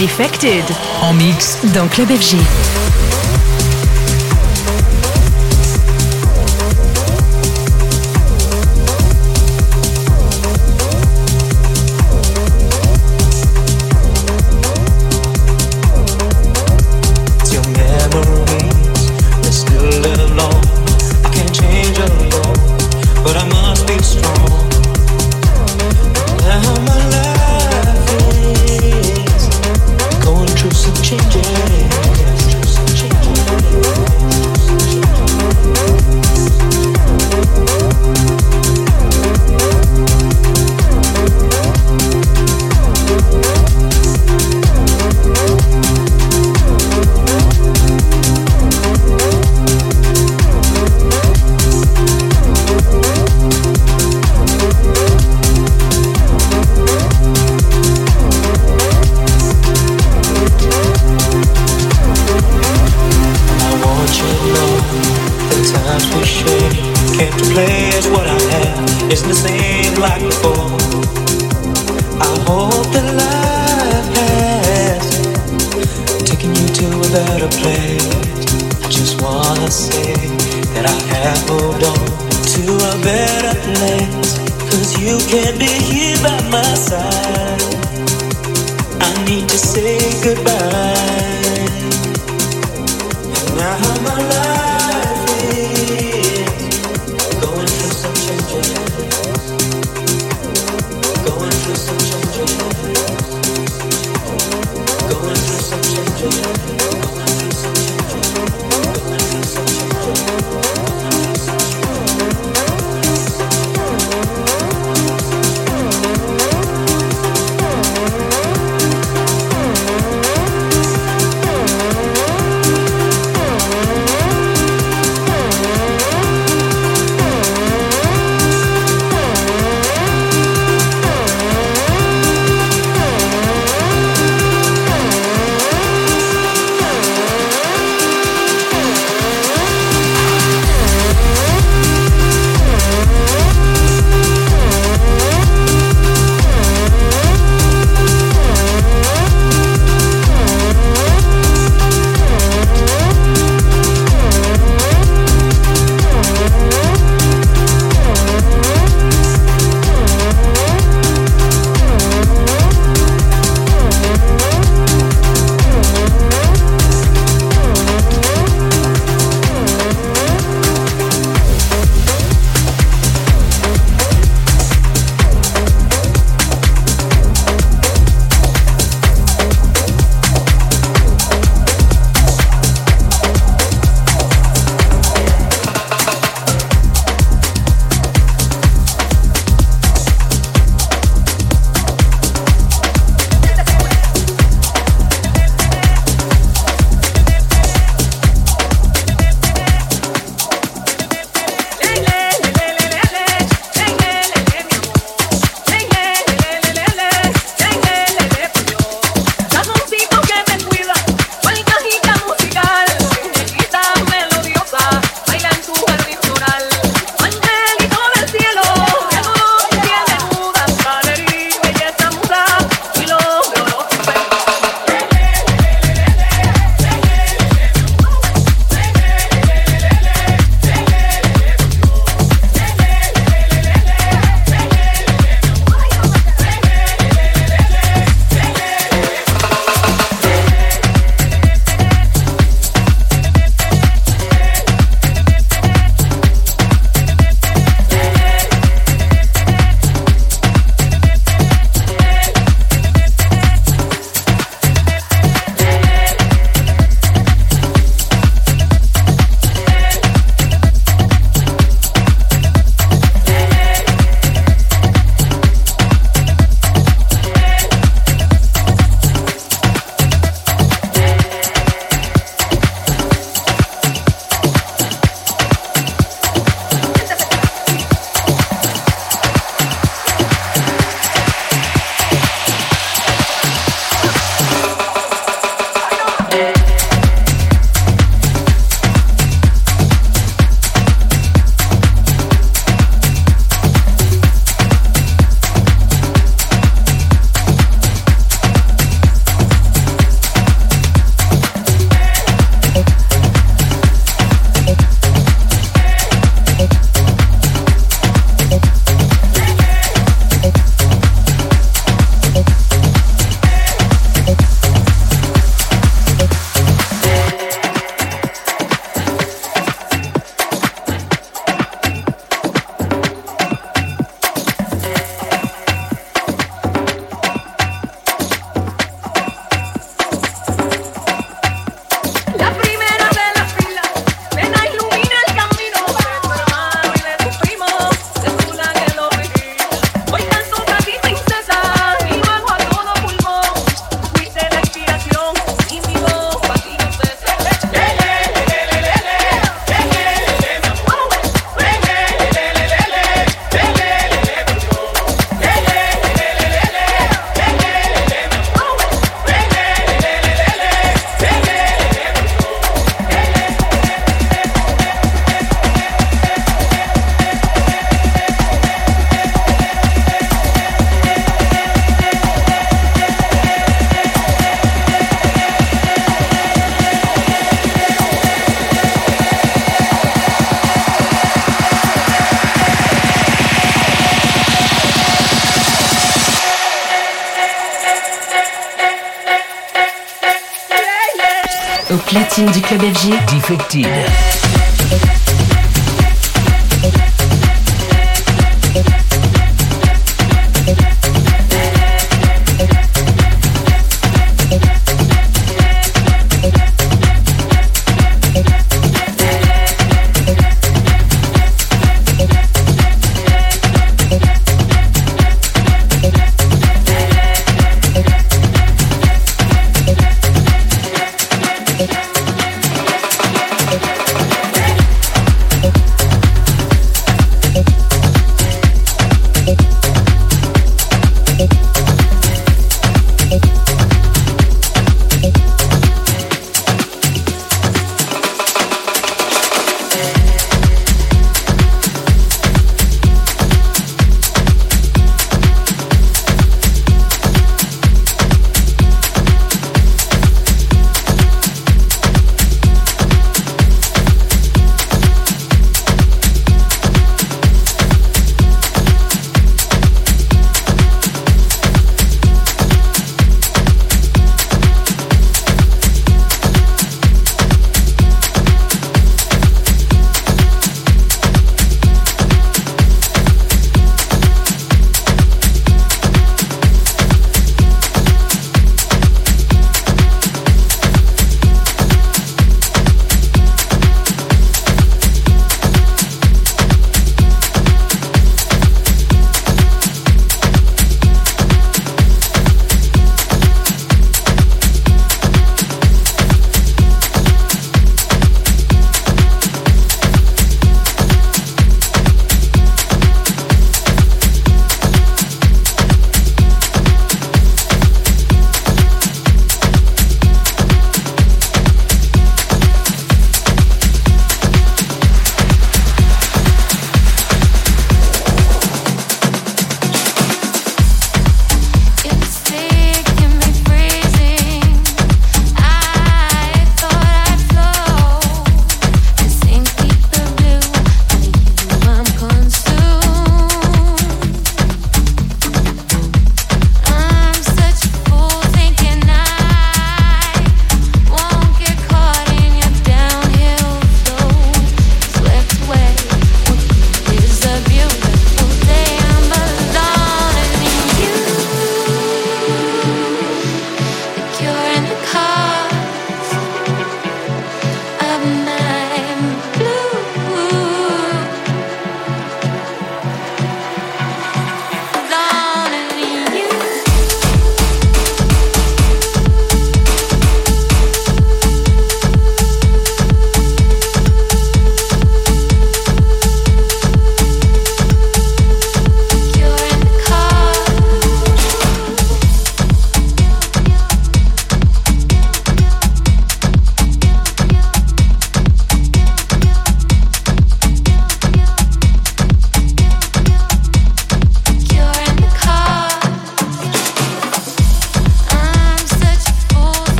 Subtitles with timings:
[0.00, 0.64] Defected.
[1.02, 2.69] En mix dans Club FG.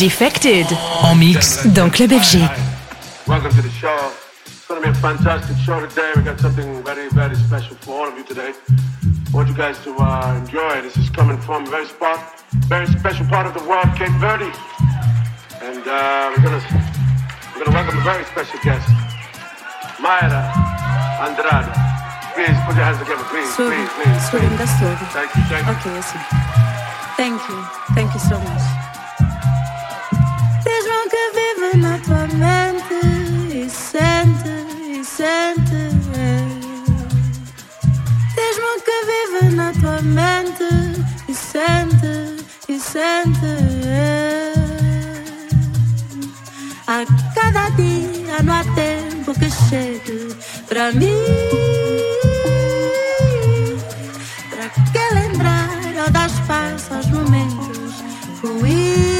[0.00, 0.66] Defected.
[1.02, 2.38] En mix dans Club FG.
[3.26, 4.10] Welcome to the show.
[4.46, 6.12] It's going to be a fantastic show today.
[6.16, 8.54] We got something very, very special for all of you today.
[9.04, 10.80] I want you guys to uh, enjoy.
[10.80, 12.18] This is coming from a very spot,
[12.66, 14.48] very special part of the world, Cape Verde.
[15.60, 16.64] And uh, we're going to
[17.52, 18.88] we're gonna welcome a very special guest,
[20.00, 20.48] Mayra
[21.20, 21.68] Andrade.
[22.32, 23.76] Please put your hands together, please, Sorry.
[23.76, 24.30] please, please.
[24.32, 24.58] Sorry, please.
[24.64, 25.12] that's.
[25.12, 25.72] Thank you, thank you.
[25.76, 26.20] Ok, assim.
[27.18, 27.58] Thank you.
[27.94, 28.89] Thank you so much.
[32.40, 33.00] Mente
[33.52, 34.54] e sente,
[34.88, 35.82] e sente.
[38.34, 40.68] Diz-me que vive na tua mente
[41.28, 42.14] e sente,
[42.68, 43.52] e sente.
[46.86, 50.34] A cada dia não há tempo que chegue
[50.66, 51.22] pra mim.
[54.50, 57.94] Para que lembrar ou dar espaço aos momentos
[58.42, 59.19] ruins?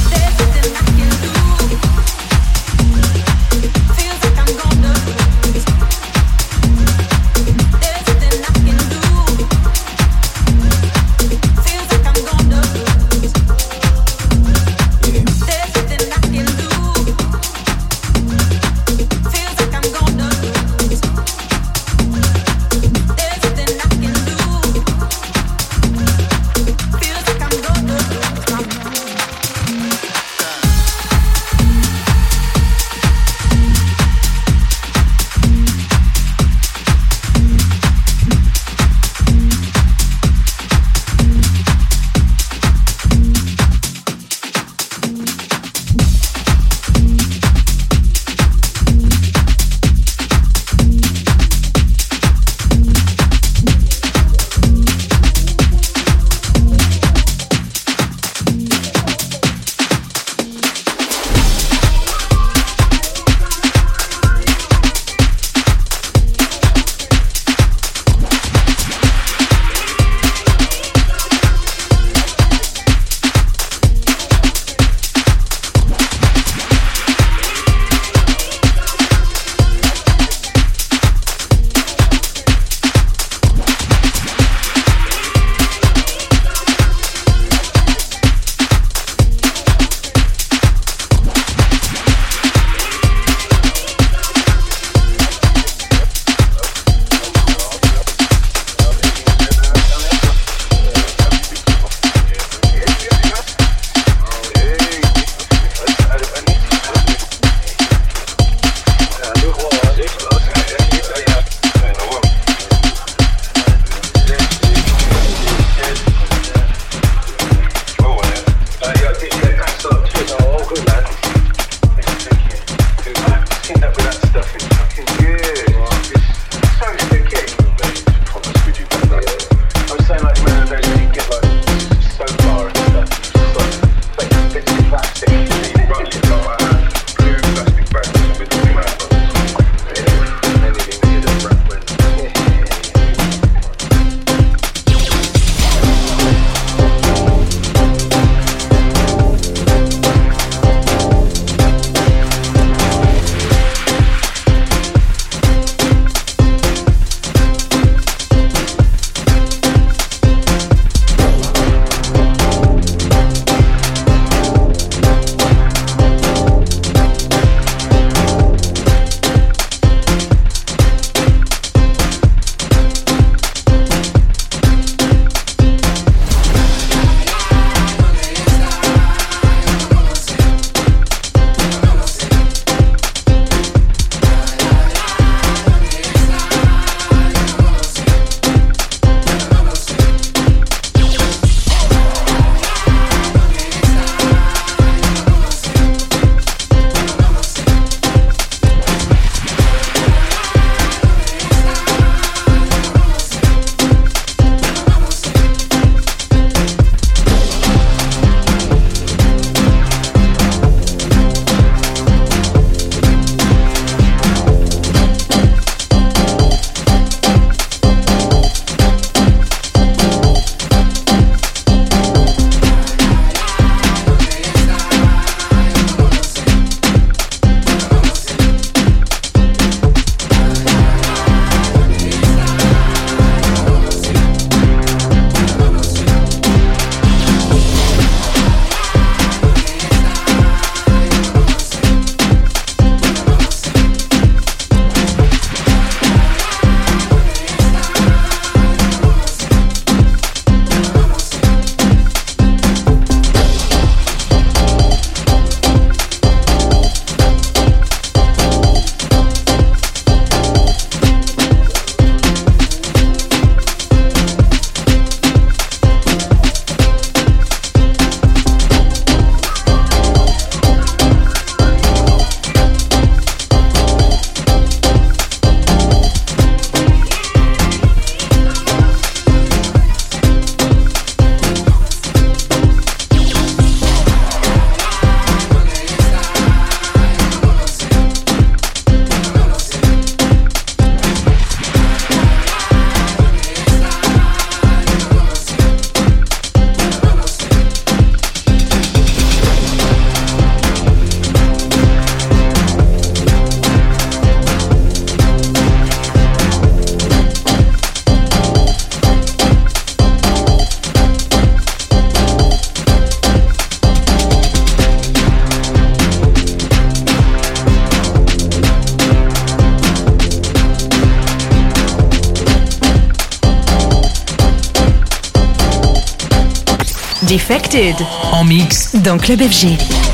[327.31, 327.95] Defected.
[328.33, 330.10] En mix dans Club FG.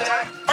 [0.00, 0.49] sẽ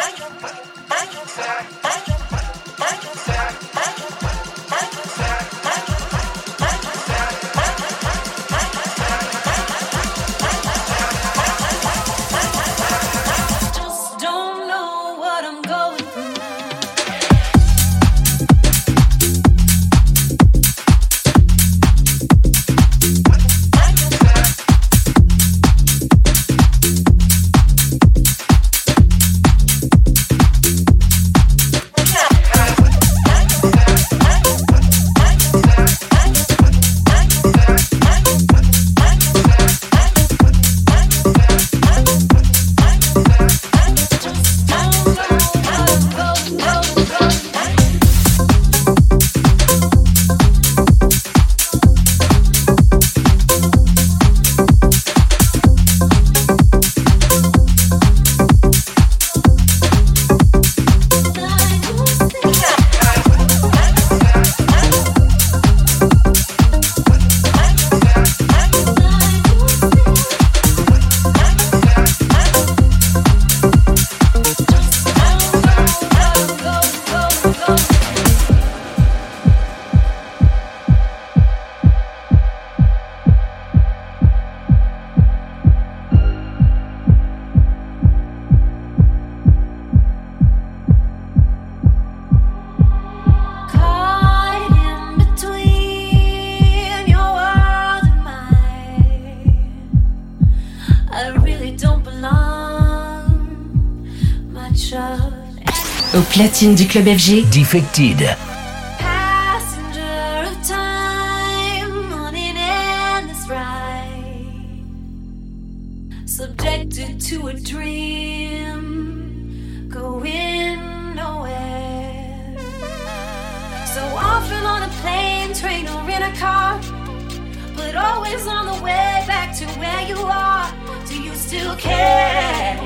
[129.79, 130.71] where you are.
[131.07, 132.79] Do you still care?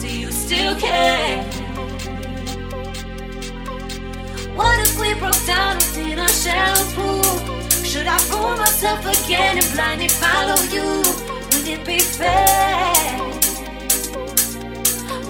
[0.00, 1.53] Do you still care?
[4.56, 7.22] What if we broke down in a shallow pool?
[7.84, 11.02] Should I fool myself again and blindly follow you?
[11.52, 13.18] Would it be fair?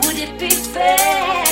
[0.03, 1.44] Would it be fair?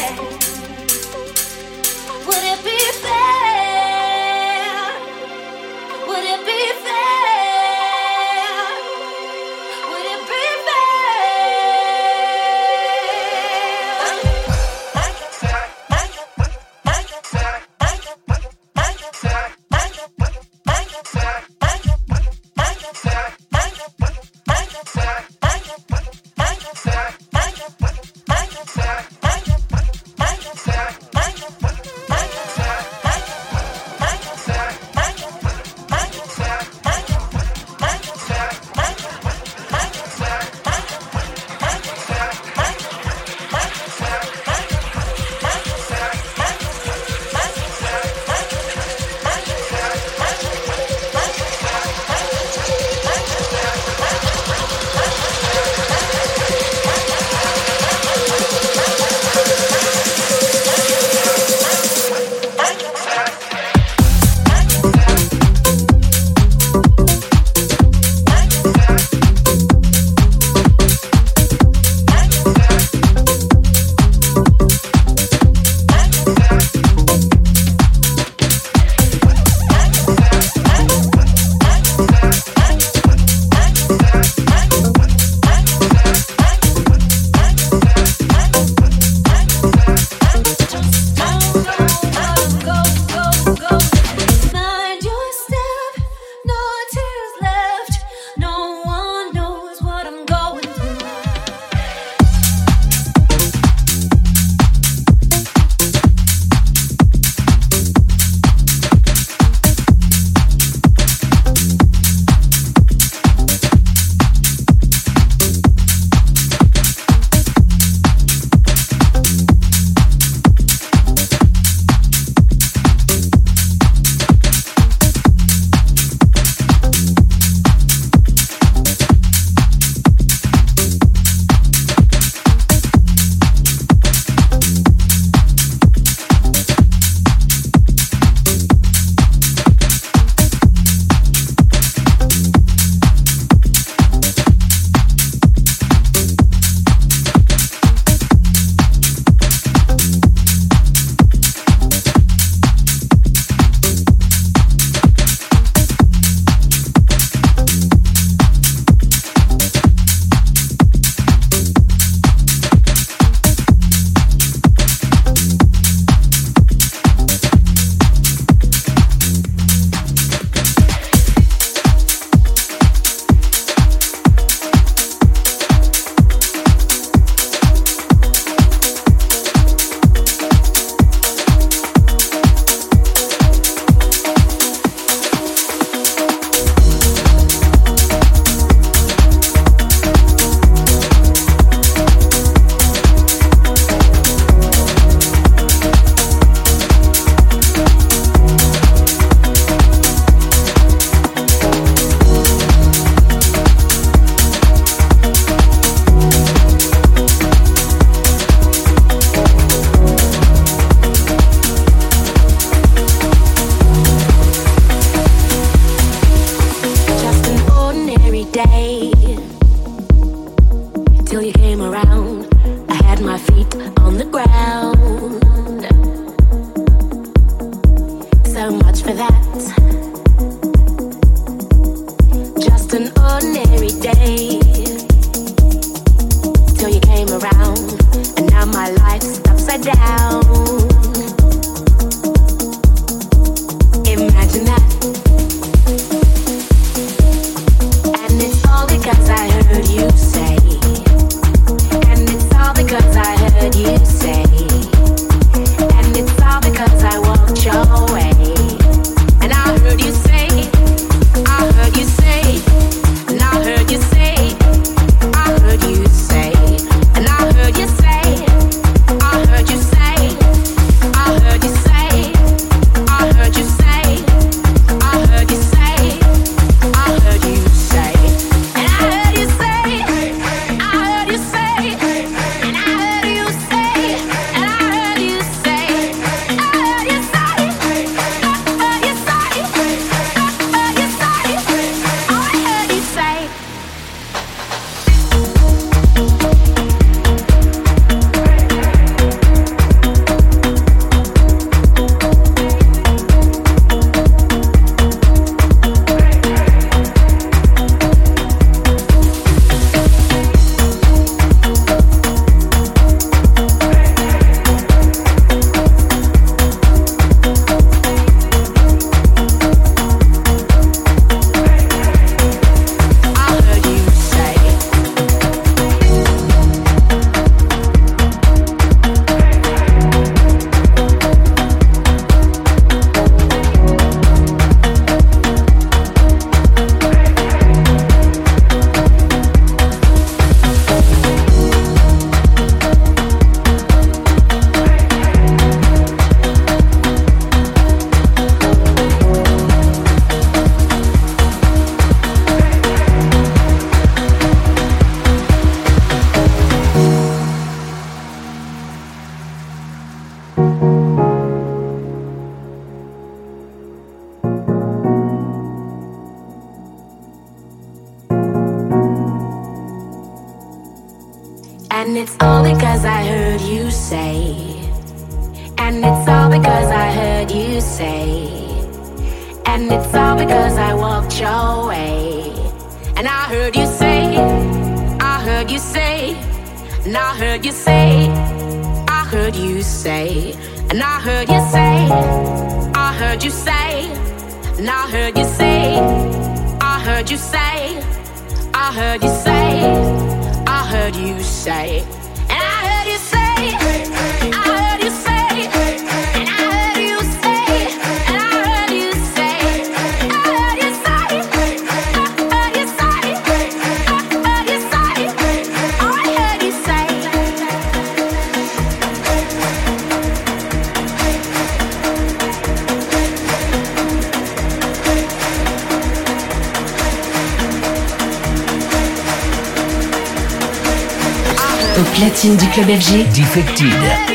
[432.30, 433.28] Du club FG.
[433.34, 434.31] Defected.